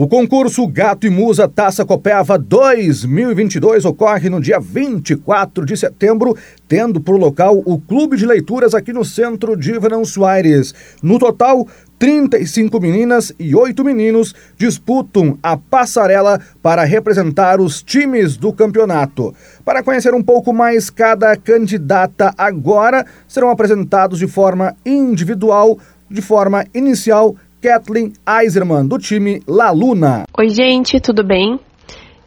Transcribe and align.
O 0.00 0.06
concurso 0.06 0.64
Gato 0.68 1.08
e 1.08 1.10
Musa 1.10 1.48
Taça 1.48 1.84
Copeva 1.84 2.38
2022 2.38 3.84
ocorre 3.84 4.30
no 4.30 4.40
dia 4.40 4.60
24 4.60 5.66
de 5.66 5.76
setembro, 5.76 6.36
tendo 6.68 7.00
por 7.00 7.18
local 7.18 7.60
o 7.66 7.80
Clube 7.80 8.16
de 8.16 8.24
Leituras 8.24 8.74
aqui 8.74 8.92
no 8.92 9.04
centro 9.04 9.56
de 9.56 9.76
Verão 9.76 10.04
Soares. 10.04 10.72
No 11.02 11.18
total, 11.18 11.66
35 11.98 12.78
meninas 12.78 13.32
e 13.40 13.56
8 13.56 13.84
meninos 13.84 14.36
disputam 14.56 15.36
a 15.42 15.56
passarela 15.56 16.40
para 16.62 16.84
representar 16.84 17.60
os 17.60 17.82
times 17.82 18.36
do 18.36 18.52
campeonato. 18.52 19.34
Para 19.64 19.82
conhecer 19.82 20.14
um 20.14 20.22
pouco 20.22 20.52
mais 20.52 20.90
cada 20.90 21.34
candidata 21.36 22.32
agora, 22.38 23.04
serão 23.26 23.50
apresentados 23.50 24.20
de 24.20 24.28
forma 24.28 24.76
individual, 24.86 25.76
de 26.08 26.22
forma 26.22 26.64
inicial 26.72 27.34
Kathleen 27.60 28.12
Eiserman, 28.24 28.86
do 28.86 28.98
time 28.98 29.42
La 29.44 29.72
Luna. 29.72 30.24
Oi, 30.38 30.48
gente, 30.48 31.00
tudo 31.00 31.24
bem? 31.24 31.58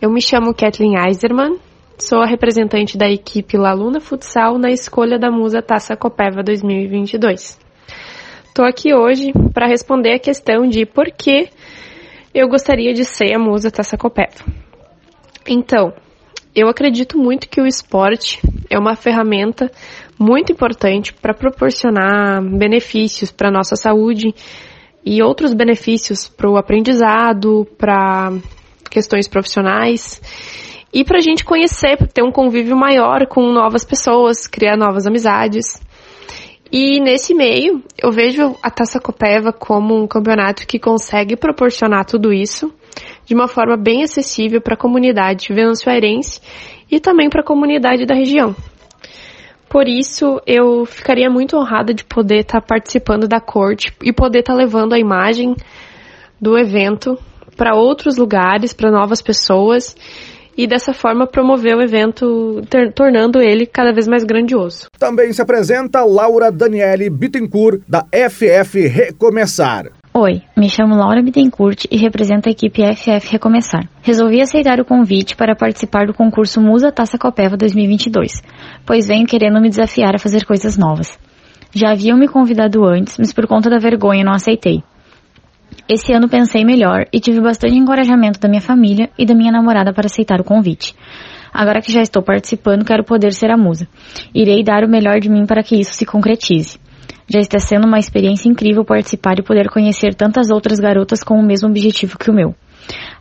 Eu 0.01 0.11
me 0.11 0.21
chamo 0.21 0.53
Kathleen 0.53 0.95
Eiserman, 1.07 1.57
sou 1.97 2.19
a 2.19 2.25
representante 2.25 2.97
da 2.97 3.09
equipe 3.09 3.57
La 3.57 3.71
Luna 3.71 4.01
Futsal 4.01 4.57
na 4.57 4.71
escolha 4.71 5.17
da 5.17 5.31
Musa 5.31 5.61
Taça 5.61 5.95
Copeva 5.95 6.43
2022. 6.43 7.57
Estou 8.45 8.65
aqui 8.65 8.93
hoje 8.93 9.31
para 9.53 9.67
responder 9.67 10.15
a 10.15 10.19
questão 10.19 10.67
de 10.67 10.85
por 10.85 11.05
que 11.05 11.47
eu 12.33 12.49
gostaria 12.49 12.93
de 12.93 13.05
ser 13.05 13.33
a 13.33 13.39
Musa 13.39 13.71
Taça 13.71 13.97
Copeva. 13.97 14.43
Então, 15.47 15.93
eu 16.53 16.67
acredito 16.67 17.17
muito 17.17 17.47
que 17.47 17.61
o 17.61 17.65
esporte 17.65 18.41
é 18.69 18.77
uma 18.77 18.97
ferramenta 18.97 19.71
muito 20.19 20.51
importante 20.51 21.13
para 21.13 21.33
proporcionar 21.33 22.43
benefícios 22.43 23.31
para 23.31 23.47
a 23.47 23.51
nossa 23.51 23.77
saúde 23.77 24.35
e 25.05 25.21
outros 25.21 25.53
benefícios 25.53 26.27
para 26.27 26.49
o 26.49 26.57
aprendizado, 26.57 27.67
para 27.77 28.31
questões 28.89 29.27
profissionais 29.27 30.21
e 30.93 31.03
para 31.03 31.17
a 31.17 31.21
gente 31.21 31.45
conhecer, 31.45 31.97
ter 32.07 32.21
um 32.21 32.31
convívio 32.31 32.75
maior 32.75 33.25
com 33.27 33.41
novas 33.51 33.85
pessoas, 33.85 34.45
criar 34.45 34.75
novas 34.75 35.07
amizades. 35.07 35.81
E 36.71 36.99
nesse 36.99 37.33
meio, 37.33 37.83
eu 38.01 38.11
vejo 38.11 38.55
a 38.61 38.69
Taça 38.69 38.99
Copeva 38.99 39.51
como 39.51 39.95
um 39.95 40.07
campeonato 40.07 40.65
que 40.65 40.79
consegue 40.79 41.35
proporcionar 41.35 42.05
tudo 42.05 42.31
isso 42.31 42.73
de 43.25 43.33
uma 43.33 43.47
forma 43.47 43.77
bem 43.77 44.03
acessível 44.03 44.61
para 44.61 44.73
a 44.73 44.77
comunidade 44.77 45.53
venezuelense 45.53 46.41
e 46.89 46.99
também 46.99 47.29
para 47.29 47.41
a 47.41 47.45
comunidade 47.45 48.05
da 48.05 48.15
região. 48.15 48.55
Por 49.71 49.87
isso, 49.87 50.41
eu 50.45 50.85
ficaria 50.85 51.29
muito 51.29 51.55
honrada 51.55 51.93
de 51.93 52.03
poder 52.03 52.41
estar 52.41 52.59
tá 52.59 52.67
participando 52.67 53.25
da 53.25 53.39
corte 53.39 53.95
e 54.03 54.11
poder 54.11 54.39
estar 54.39 54.51
tá 54.51 54.59
levando 54.59 54.91
a 54.91 54.99
imagem 54.99 55.55
do 56.41 56.57
evento 56.57 57.17
para 57.55 57.73
outros 57.73 58.17
lugares, 58.17 58.73
para 58.73 58.91
novas 58.91 59.21
pessoas 59.21 59.95
e 60.57 60.67
dessa 60.67 60.93
forma 60.93 61.25
promover 61.25 61.77
o 61.77 61.81
evento, 61.81 62.61
tornando 62.93 63.41
ele 63.41 63.65
cada 63.65 63.93
vez 63.93 64.09
mais 64.09 64.25
grandioso. 64.25 64.87
Também 64.99 65.31
se 65.31 65.41
apresenta 65.41 66.03
Laura 66.03 66.51
Daniele 66.51 67.09
Bittencourt, 67.09 67.81
da 67.87 68.05
FF 68.11 68.77
Recomeçar. 68.87 70.00
Oi, 70.13 70.41
me 70.57 70.67
chamo 70.67 70.93
Laura 70.93 71.23
Bittencourt 71.23 71.85
e 71.89 71.95
represento 71.95 72.49
a 72.49 72.51
equipe 72.51 72.83
FF 72.83 73.31
Recomeçar. 73.31 73.87
Resolvi 74.01 74.41
aceitar 74.41 74.77
o 74.81 74.83
convite 74.83 75.37
para 75.37 75.55
participar 75.55 76.05
do 76.05 76.13
concurso 76.13 76.59
Musa 76.59 76.91
Taça 76.91 77.17
Copeva 77.17 77.55
2022, 77.55 78.43
pois 78.85 79.07
venho 79.07 79.25
querendo 79.25 79.61
me 79.61 79.69
desafiar 79.69 80.13
a 80.13 80.19
fazer 80.19 80.43
coisas 80.45 80.77
novas. 80.77 81.17
Já 81.73 81.91
haviam 81.91 82.17
me 82.17 82.27
convidado 82.27 82.83
antes, 82.83 83.17
mas 83.17 83.31
por 83.31 83.47
conta 83.47 83.69
da 83.69 83.77
vergonha 83.77 84.25
não 84.25 84.33
aceitei. 84.33 84.83
Esse 85.87 86.11
ano 86.11 86.27
pensei 86.27 86.65
melhor 86.65 87.05
e 87.13 87.21
tive 87.21 87.39
bastante 87.39 87.77
encorajamento 87.77 88.37
da 88.37 88.49
minha 88.49 88.59
família 88.59 89.09
e 89.17 89.25
da 89.25 89.33
minha 89.33 89.53
namorada 89.53 89.93
para 89.93 90.07
aceitar 90.07 90.41
o 90.41 90.43
convite. 90.43 90.93
Agora 91.53 91.81
que 91.81 91.91
já 91.91 92.01
estou 92.01 92.21
participando, 92.21 92.83
quero 92.83 93.05
poder 93.05 93.31
ser 93.31 93.49
a 93.49 93.55
musa. 93.55 93.87
Irei 94.35 94.61
dar 94.61 94.83
o 94.83 94.89
melhor 94.89 95.21
de 95.21 95.29
mim 95.29 95.45
para 95.45 95.63
que 95.63 95.79
isso 95.79 95.93
se 95.93 96.05
concretize. 96.05 96.80
Já 97.31 97.39
está 97.39 97.59
sendo 97.59 97.87
uma 97.87 97.97
experiência 97.97 98.49
incrível 98.49 98.83
participar 98.83 99.39
e 99.39 99.41
poder 99.41 99.69
conhecer 99.69 100.13
tantas 100.13 100.49
outras 100.51 100.81
garotas 100.81 101.23
com 101.23 101.35
o 101.35 101.41
mesmo 101.41 101.69
objetivo 101.69 102.17
que 102.17 102.29
o 102.29 102.33
meu, 102.33 102.53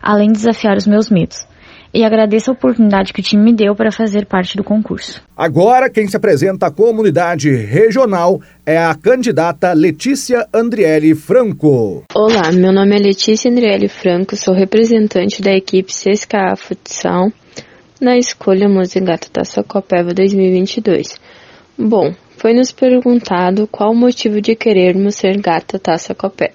além 0.02 0.32
de 0.32 0.38
desafiar 0.38 0.76
os 0.76 0.84
meus 0.84 1.08
medos. 1.08 1.46
E 1.94 2.02
agradeço 2.02 2.50
a 2.50 2.54
oportunidade 2.54 3.12
que 3.12 3.20
o 3.20 3.22
time 3.22 3.40
me 3.40 3.52
deu 3.52 3.72
para 3.76 3.92
fazer 3.92 4.26
parte 4.26 4.56
do 4.56 4.64
concurso. 4.64 5.22
Agora, 5.36 5.88
quem 5.88 6.08
se 6.08 6.16
apresenta 6.16 6.66
à 6.66 6.72
comunidade 6.72 7.54
regional 7.54 8.40
é 8.66 8.78
a 8.78 8.96
candidata 8.96 9.72
Letícia 9.72 10.44
Andriele 10.52 11.14
Franco. 11.14 12.02
Olá, 12.12 12.50
meu 12.50 12.72
nome 12.72 12.96
é 12.96 12.98
Letícia 12.98 13.48
Andriele 13.48 13.86
Franco, 13.86 14.34
sou 14.34 14.52
representante 14.52 15.40
da 15.40 15.52
equipe 15.52 15.92
CSKA 15.92 16.56
Futsal 16.56 17.30
na 18.00 18.18
escolha 18.18 18.68
Mozengata 18.68 19.28
Taça 19.32 19.62
Copeva 19.62 20.12
2022. 20.12 21.14
Bom, 21.78 22.12
foi 22.40 22.54
nos 22.54 22.72
perguntado 22.72 23.68
qual 23.70 23.92
o 23.92 23.94
motivo 23.94 24.40
de 24.40 24.56
querermos 24.56 25.16
ser 25.16 25.38
gata 25.38 25.78
taça 25.78 26.14
copel. 26.14 26.52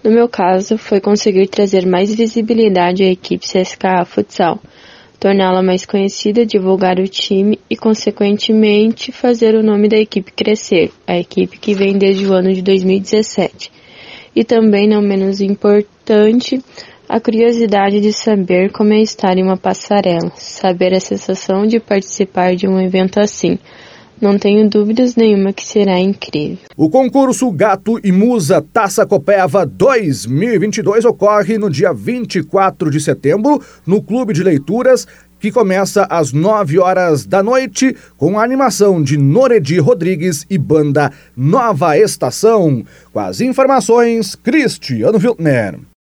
No 0.00 0.12
meu 0.12 0.28
caso, 0.28 0.78
foi 0.78 1.00
conseguir 1.00 1.48
trazer 1.48 1.84
mais 1.84 2.14
visibilidade 2.14 3.02
à 3.02 3.10
equipe 3.10 3.44
CSKA 3.44 4.04
Futsal, 4.04 4.60
torná-la 5.18 5.60
mais 5.60 5.84
conhecida, 5.84 6.46
divulgar 6.46 7.00
o 7.00 7.08
time 7.08 7.58
e, 7.68 7.76
consequentemente, 7.76 9.10
fazer 9.10 9.56
o 9.56 9.62
nome 9.62 9.88
da 9.88 9.96
equipe 9.96 10.30
crescer, 10.30 10.92
a 11.04 11.18
equipe 11.18 11.58
que 11.58 11.74
vem 11.74 11.98
desde 11.98 12.24
o 12.24 12.32
ano 12.32 12.52
de 12.54 12.62
2017. 12.62 13.72
E 14.36 14.44
também, 14.44 14.88
não 14.88 15.02
menos 15.02 15.40
importante, 15.40 16.62
a 17.08 17.18
curiosidade 17.18 18.00
de 18.00 18.12
saber 18.12 18.70
como 18.70 18.92
é 18.92 19.00
estar 19.00 19.36
em 19.36 19.42
uma 19.42 19.56
passarela, 19.56 20.30
saber 20.36 20.94
a 20.94 21.00
sensação 21.00 21.66
de 21.66 21.80
participar 21.80 22.54
de 22.54 22.68
um 22.68 22.80
evento 22.80 23.18
assim 23.18 23.58
não 24.22 24.38
tenho 24.38 24.70
dúvidas 24.70 25.16
nenhuma 25.16 25.52
que 25.52 25.66
será 25.66 25.98
incrível. 25.98 26.58
O 26.76 26.88
concurso 26.88 27.50
Gato 27.50 27.98
e 28.02 28.12
Musa 28.12 28.62
Taça 28.72 29.04
Copeva 29.04 29.66
2022 29.66 31.04
ocorre 31.04 31.58
no 31.58 31.68
dia 31.68 31.92
24 31.92 32.90
de 32.90 33.00
setembro 33.00 33.60
no 33.84 34.00
Clube 34.00 34.32
de 34.32 34.42
Leituras 34.42 35.06
que 35.42 35.50
começa 35.50 36.06
às 36.08 36.32
9 36.32 36.78
horas 36.78 37.26
da 37.26 37.42
noite 37.42 37.96
com 38.16 38.38
a 38.38 38.44
animação 38.44 39.02
de 39.02 39.18
Noredi 39.18 39.80
Rodrigues 39.80 40.46
e 40.48 40.56
banda 40.56 41.10
Nova 41.36 41.98
Estação. 41.98 42.84
Com 43.12 43.18
as 43.18 43.40
informações, 43.40 44.36
Cristiano 44.36 45.18
Wiltner. 45.18 45.91